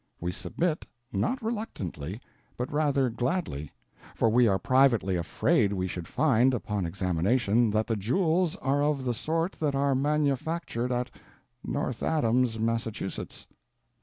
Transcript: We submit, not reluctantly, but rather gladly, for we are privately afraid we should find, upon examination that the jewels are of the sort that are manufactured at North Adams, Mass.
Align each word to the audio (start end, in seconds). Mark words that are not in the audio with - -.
We 0.19 0.31
submit, 0.31 0.87
not 1.13 1.39
reluctantly, 1.43 2.19
but 2.57 2.73
rather 2.73 3.07
gladly, 3.11 3.71
for 4.15 4.29
we 4.31 4.47
are 4.47 4.57
privately 4.57 5.15
afraid 5.15 5.73
we 5.73 5.87
should 5.87 6.07
find, 6.07 6.55
upon 6.55 6.87
examination 6.87 7.69
that 7.69 7.85
the 7.85 7.95
jewels 7.95 8.55
are 8.55 8.81
of 8.81 9.05
the 9.05 9.13
sort 9.13 9.51
that 9.59 9.75
are 9.75 9.93
manufactured 9.93 10.91
at 10.91 11.11
North 11.63 12.01
Adams, 12.01 12.59
Mass. 12.59 12.87